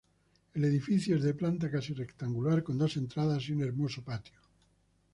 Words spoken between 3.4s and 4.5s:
y un hermoso patio.